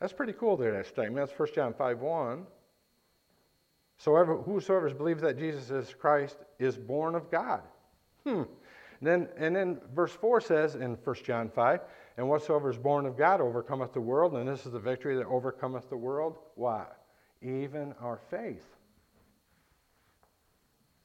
[0.00, 1.26] That's pretty cool there, that statement.
[1.26, 2.46] That's 1 John 5 1.
[3.98, 7.62] So whosoever believes that Jesus is Christ is born of God.
[8.24, 8.42] Hmm.
[9.00, 11.80] And then, and then verse 4 says in 1 John 5,
[12.16, 15.26] and whatsoever is born of God overcometh the world, and this is the victory that
[15.26, 16.38] overcometh the world.
[16.54, 16.98] What?
[17.42, 18.66] Even our faith.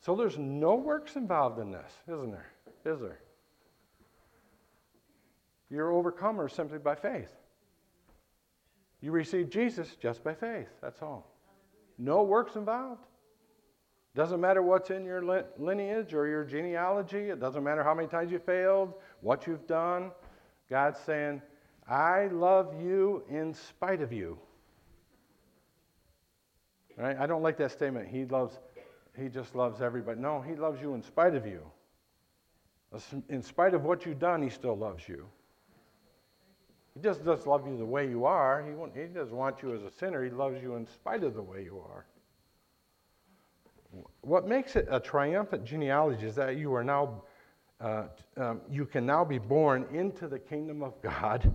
[0.01, 2.51] So there's no works involved in this, isn't there?
[2.85, 3.19] Is there?
[5.69, 7.31] You're overcomers simply by faith.
[9.01, 10.67] You receive Jesus just by faith.
[10.81, 11.31] That's all.
[11.97, 13.05] No works involved.
[14.15, 15.21] Doesn't matter what's in your
[15.57, 17.29] lineage or your genealogy.
[17.29, 20.11] It doesn't matter how many times you failed, what you've done.
[20.69, 21.41] God's saying,
[21.89, 24.37] I love you in spite of you.
[26.97, 27.17] Right?
[27.19, 28.07] I don't like that statement.
[28.07, 28.59] He loves,
[29.17, 30.19] he just loves everybody.
[30.19, 31.61] No, he loves you in spite of you.
[33.27, 35.25] In spite of what you've done, he still loves you.
[36.93, 38.63] He just doesn't love you the way you are.
[38.63, 40.23] He, he doesn't want you as a sinner.
[40.23, 42.05] He loves you in spite of the way you are.
[44.21, 47.23] What makes it a triumphant genealogy is that you are now,
[47.81, 48.03] uh,
[48.37, 51.53] um, you can now be born into the kingdom of God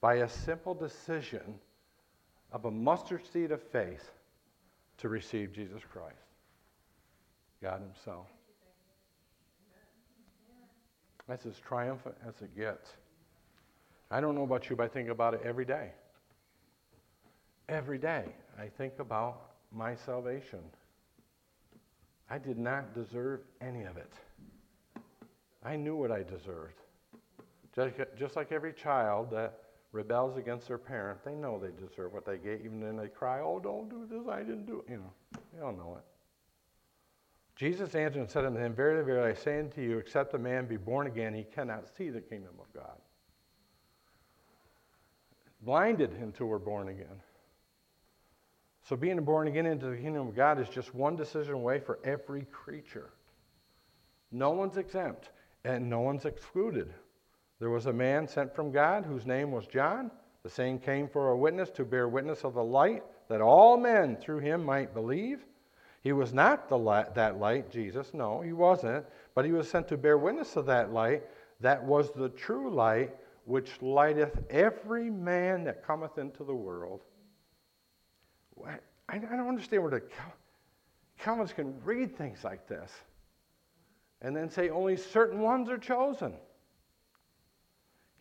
[0.00, 1.54] by a simple decision
[2.50, 4.10] of a mustard seed of faith
[4.98, 6.16] to receive Jesus Christ,
[7.62, 8.26] God Himself.
[11.28, 12.90] That's as triumphant as it gets.
[14.10, 15.90] I don't know about you, but I think about it every day.
[17.68, 18.24] Every day,
[18.58, 20.58] I think about my salvation.
[22.28, 24.12] I did not deserve any of it.
[25.64, 26.80] I knew what I deserved.
[28.18, 29.61] Just like every child that
[29.92, 33.40] rebels against their parent, they know they deserve what they get, even then they cry,
[33.40, 34.90] oh, don't do this, I didn't do it.
[34.90, 36.04] You know, they all know it.
[37.54, 40.66] Jesus answered and said unto him, Verily, verily, I say unto you, except a man
[40.66, 42.96] be born again, he cannot see the kingdom of God.
[45.60, 47.20] Blinded until we're born again.
[48.84, 52.00] So being born again into the kingdom of God is just one decision away for
[52.02, 53.10] every creature.
[54.32, 55.30] No one's exempt
[55.64, 56.92] and no one's excluded.
[57.62, 60.10] There was a man sent from God whose name was John.
[60.42, 64.16] The same came for a witness to bear witness of the light, that all men
[64.16, 65.46] through him might believe.
[66.00, 68.14] He was not the light, that light, Jesus.
[68.14, 69.06] No, he wasn't.
[69.36, 71.22] But he was sent to bear witness of that light,
[71.60, 77.02] that was the true light, which lighteth every man that cometh into the world.
[79.08, 80.02] I, don't understand where the
[81.16, 82.90] Calvinists can read things like this
[84.20, 86.34] and then say only certain ones are chosen.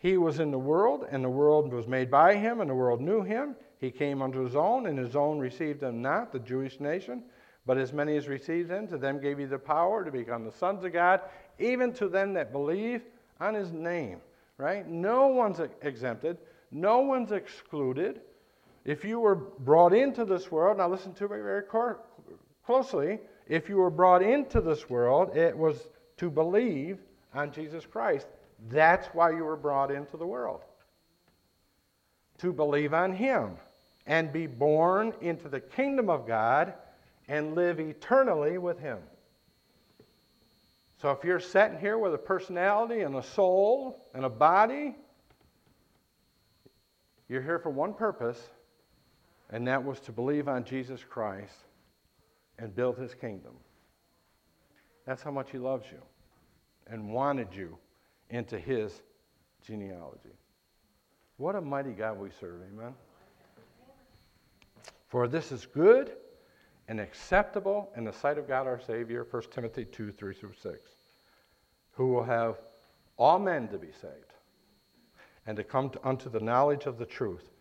[0.02, 3.02] He was in the world, and the world was made by him, and the world
[3.02, 3.56] knew him.
[3.78, 7.24] He came unto his own, and his own received him not, the Jewish nation.
[7.68, 10.52] But as many as received him, to them gave he the power to become the
[10.52, 11.22] sons of God,
[11.60, 13.04] even to them that believe
[13.40, 14.22] on his name.
[14.58, 14.88] Right?
[14.88, 16.38] No one's exempted,
[16.72, 18.22] no one's excluded.
[18.86, 21.64] If you were brought into this world, now listen to me very
[22.66, 23.20] closely.
[23.48, 26.98] If you were brought into this world, it was to believe
[27.36, 28.26] on Jesus Christ.
[28.69, 30.62] That's why you were brought into the world.
[32.39, 33.58] To believe on Him
[34.06, 36.74] and be born into the kingdom of God
[37.28, 39.00] and live eternally with Him.
[41.02, 44.95] So if you're sitting here with a personality and a soul and a body,
[47.28, 48.39] you're here for one purpose
[49.52, 51.54] and that was to believe on Jesus Christ
[52.58, 53.54] and build his kingdom.
[55.06, 56.02] That's how much he loves you
[56.88, 57.78] and wanted you
[58.32, 59.02] into his
[59.63, 60.36] genealogy.
[61.38, 62.96] What a mighty God we serve, amen.
[65.08, 66.13] For this is good
[66.88, 70.91] and acceptable in the sight of God our Savior, 1 Timothy 2 3 through 6,
[71.91, 72.58] who will have
[73.17, 74.34] all men to be saved
[75.46, 77.52] and to come to, unto the knowledge of the truth.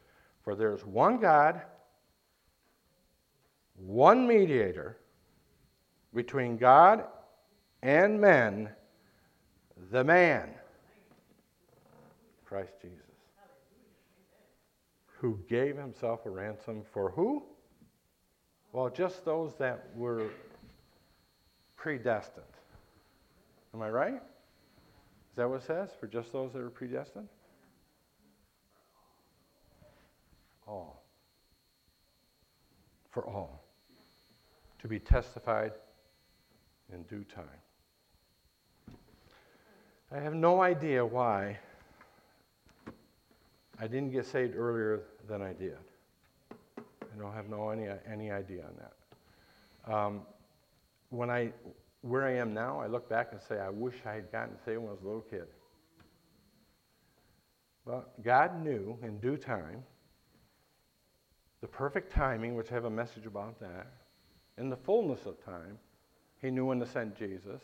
[0.42, 1.60] For there is one God
[3.86, 4.98] one mediator
[6.14, 7.04] between God
[7.82, 8.70] and men,
[9.90, 10.50] the man,
[12.50, 12.98] Christ Jesus,
[15.20, 17.44] who gave himself a ransom for who?
[18.72, 20.30] Well, just those that were
[21.76, 22.44] predestined.
[23.72, 24.16] Am I right?
[24.16, 25.90] Is that what it says?
[26.00, 27.28] For just those that are predestined?
[30.66, 31.04] All.
[33.10, 33.62] For all
[34.80, 35.70] to be testified
[36.92, 38.98] in due time.
[40.10, 41.56] I have no idea why
[43.80, 45.78] I didn't get saved earlier than I did.
[46.78, 49.92] I don't have no any, any idea on that.
[49.92, 50.22] Um,
[51.08, 51.50] when I,
[52.02, 54.80] where I am now, I look back and say, I wish I had gotten saved
[54.80, 55.46] when I was a little kid.
[57.86, 59.82] But God knew in due time,
[61.62, 63.86] the perfect timing, which I have a message about that,
[64.58, 65.78] in the fullness of time,
[66.42, 67.60] he knew when to send Jesus,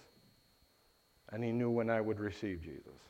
[1.31, 3.01] and he knew when I would receive Jesus.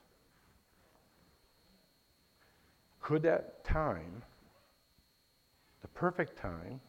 [3.07, 4.21] Could that time,
[5.81, 6.81] the perfect time,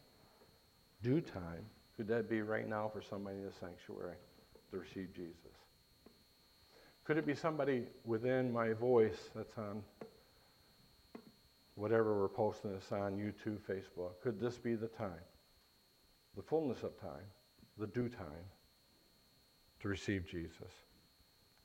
[1.00, 1.64] due time,
[1.96, 4.16] could that be right now for somebody in the sanctuary
[4.72, 5.36] to receive Jesus?
[7.04, 9.80] Could it be somebody within my voice that's on
[11.76, 14.20] whatever we're posting this on YouTube, Facebook?
[14.20, 15.22] Could this be the time?
[16.34, 17.26] the fullness of time,
[17.78, 18.46] the due time,
[19.80, 20.72] to receive Jesus.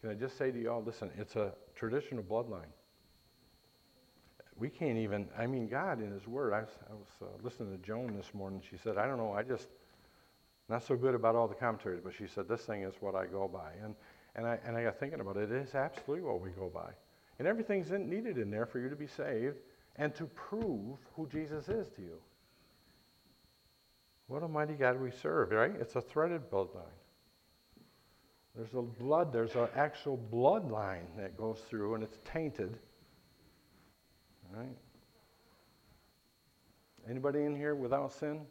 [0.01, 2.71] Can I just say to you all, listen, it's a traditional bloodline.
[4.63, 7.77] We can't even, I mean, God in His Word, I was, I was uh, listening
[7.77, 8.61] to Joan this morning.
[8.71, 9.67] She said, I don't know, I just,
[10.69, 13.25] not so good about all the commentaries, but she said, this thing is what I
[13.25, 13.73] go by.
[13.83, 13.93] And,
[14.37, 15.51] and, I, and I got thinking about it.
[15.51, 16.91] It is absolutely what we go by.
[17.39, 19.57] And everything's needed in there for you to be saved
[19.97, 22.15] and to prove who Jesus is to you.
[24.27, 25.73] What a mighty God we serve, right?
[25.77, 26.85] It's a threaded bloodline.
[28.55, 32.79] There's a blood, there's an actual bloodline that goes through, and it's tainted.
[34.55, 34.77] Right?
[37.09, 38.41] Anybody in here without sin?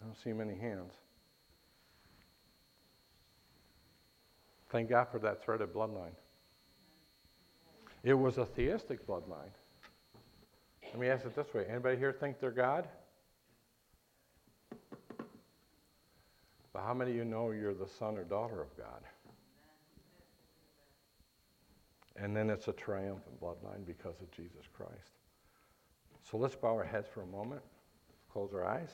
[0.00, 0.92] I don't see many hands.
[4.70, 6.14] Thank God for that threaded bloodline.
[8.02, 9.52] It was a theistic bloodline.
[10.82, 12.86] Let me ask it this way anybody here think they're God?
[16.72, 19.00] But how many of you know you're the son or daughter of God?
[22.16, 25.18] And then it's a triumphant bloodline because of Jesus Christ.
[26.30, 27.62] So let's bow our heads for a moment,
[28.32, 28.90] close our eyes.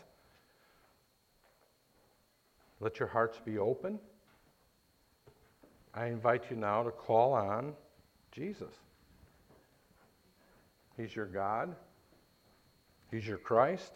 [2.80, 3.98] Let your hearts be open.
[5.92, 7.74] I invite you now to call on
[8.32, 8.72] Jesus.
[10.96, 11.74] He's your God.
[13.10, 13.92] He's your Christ.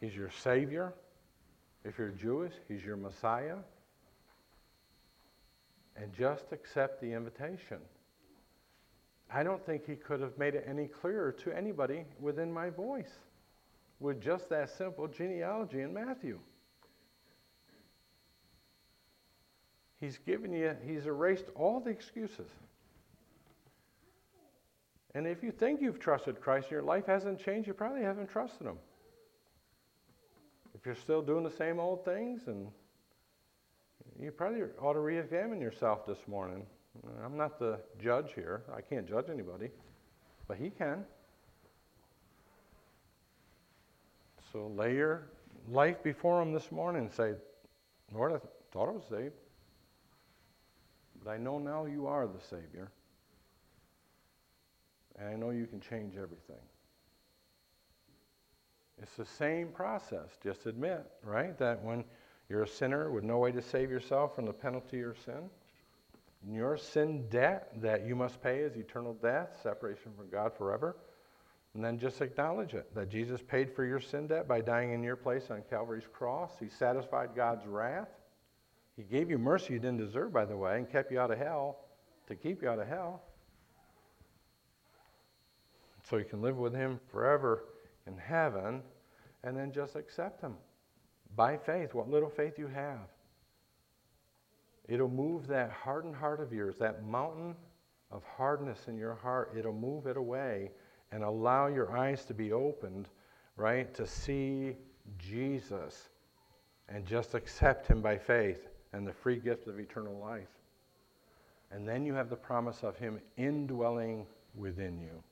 [0.00, 0.92] He's your Savior.
[1.84, 3.56] If you're Jewish, He's your Messiah.
[6.00, 7.78] And just accept the invitation.
[9.32, 13.18] I don't think He could have made it any clearer to anybody within my voice
[14.00, 16.38] with just that simple genealogy in Matthew.
[20.00, 22.48] He's given you, He's erased all the excuses.
[25.14, 28.30] And if you think you've trusted Christ, and your life hasn't changed, you probably haven't
[28.30, 28.78] trusted Him.
[30.74, 32.68] If you're still doing the same old things, and
[34.22, 36.66] you probably ought to re-examine yourself this morning.
[37.24, 38.62] I'm not the judge here.
[38.74, 39.70] I can't judge anybody,
[40.48, 41.04] but He can.
[44.52, 45.28] So lay your
[45.68, 47.34] life before Him this morning and say,
[48.12, 48.38] Lord, I
[48.72, 49.34] thought I was saved,
[51.22, 52.90] but I know now you are the Savior.
[55.18, 56.62] And I know you can change everything.
[59.02, 60.28] It's the same process.
[60.42, 62.04] Just admit, right, that when
[62.50, 65.48] you're a sinner with no way to save yourself from the penalty of your sin,
[66.50, 70.96] your sin debt that you must pay is eternal death, separation from God forever.
[71.74, 75.04] And then just acknowledge it that Jesus paid for your sin debt by dying in
[75.04, 76.50] your place on Calvary's cross.
[76.58, 78.08] He satisfied God's wrath.
[78.96, 81.38] He gave you mercy you didn't deserve, by the way, and kept you out of
[81.38, 81.78] hell
[82.26, 83.22] to keep you out of hell
[86.02, 87.66] so you can live with Him forever
[88.08, 88.82] in heaven,
[89.44, 90.56] and then just accept Him
[91.40, 93.08] by faith, what little faith you have.
[94.90, 97.56] It'll move that hardened heart of yours, that mountain
[98.10, 100.70] of hardness in your heart, it'll move it away
[101.12, 103.08] and allow your eyes to be opened,
[103.56, 104.76] right, to see
[105.16, 106.10] Jesus
[106.90, 110.58] and just accept Him by faith and the free gift of eternal life.
[111.70, 115.22] And then you have the promise of Him indwelling within you.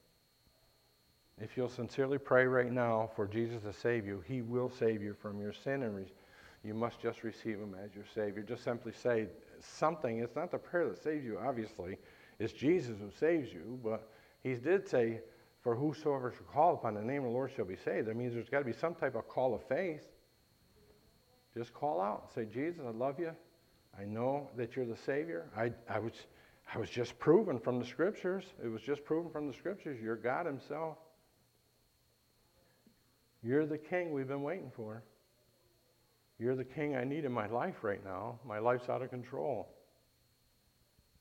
[1.40, 5.14] If you'll sincerely pray right now for Jesus to save you, He will save you
[5.14, 6.12] from your sin, and re-
[6.64, 8.42] you must just receive Him as your Savior.
[8.42, 9.28] Just simply say
[9.60, 10.18] something.
[10.18, 11.96] It's not the prayer that saves you, obviously.
[12.40, 14.10] It's Jesus who saves you, but
[14.42, 15.20] He did say,
[15.62, 18.08] For whosoever shall call upon the name of the Lord shall be saved.
[18.08, 20.08] That means there's got to be some type of call of faith.
[21.56, 22.32] Just call out.
[22.34, 23.30] Say, Jesus, I love you.
[23.98, 25.50] I know that you're the Savior.
[25.56, 26.12] I, I, was,
[26.74, 28.44] I was just proven from the Scriptures.
[28.62, 30.00] It was just proven from the Scriptures.
[30.02, 30.98] You're God Himself.
[33.42, 35.02] You're the king we've been waiting for.
[36.38, 38.38] You're the king I need in my life right now.
[38.46, 39.68] My life's out of control.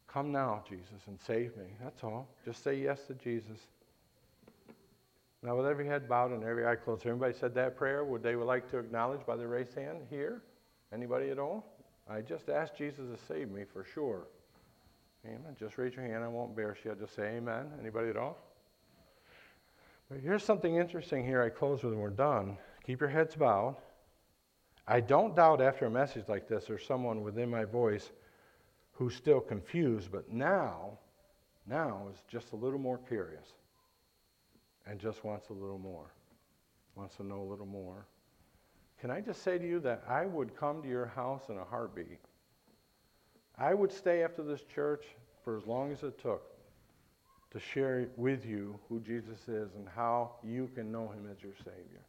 [0.08, 1.66] Come now, Jesus, and save me.
[1.84, 2.28] That's all.
[2.46, 3.60] Just say yes to Jesus.
[5.44, 8.36] Now, with every head bowed and every eye closed, everybody said that prayer, would they
[8.36, 10.42] would like to acknowledge by the raised hand here?
[10.94, 11.66] Anybody at all?
[12.10, 14.28] I just asked Jesus to save me for sure.
[15.26, 15.56] Amen.
[15.60, 16.24] Just raise your hand.
[16.24, 16.92] I won't embarrass you.
[16.92, 17.68] I'll just say amen.
[17.80, 18.38] Anybody at all?
[20.24, 21.42] Here's something interesting here.
[21.42, 22.58] I close with and we're done.
[22.86, 23.76] Keep your heads bowed.
[24.88, 28.12] I don't doubt after a message like this there's someone within my voice
[28.94, 30.98] who's still confused, but now,
[31.68, 33.48] now is just a little more curious
[34.86, 36.14] and just wants a little more,
[36.96, 38.06] wants to know a little more.
[39.02, 41.66] Can I just say to you that I would come to your house in a
[41.66, 42.22] heartbeat?
[43.58, 45.04] I would stay after this church
[45.44, 46.57] for as long as it took
[47.52, 51.54] to share with you who Jesus is and how you can know him as your
[51.58, 52.02] Savior.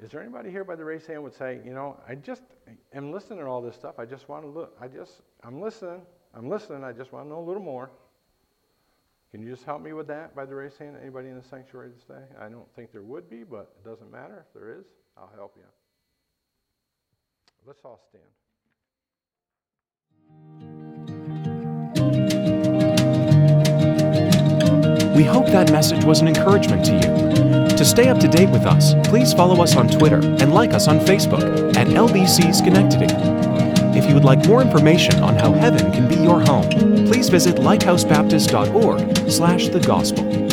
[0.00, 2.42] Is there anybody here by the raised hand would say, you know, I just
[2.92, 3.98] am listening to all this stuff.
[3.98, 4.76] I just want to look.
[4.80, 6.02] I just, I'm listening.
[6.34, 6.82] I'm listening.
[6.82, 7.90] I just want to know a little more.
[9.30, 10.96] Can you just help me with that by the raised hand?
[11.00, 12.24] Anybody in the sanctuary today?
[12.40, 14.44] I don't think there would be, but it doesn't matter.
[14.46, 14.84] If there is,
[15.16, 15.64] I'll help you.
[17.66, 18.24] Let's all stand.
[25.14, 27.76] We hope that message was an encouragement to you.
[27.76, 30.88] To stay up to date with us, please follow us on Twitter and like us
[30.88, 33.14] on Facebook at LBC Schenectady.
[33.96, 36.68] If you would like more information on how heaven can be your home,
[37.06, 40.43] please visit lighthousebaptist.org slash the gospel.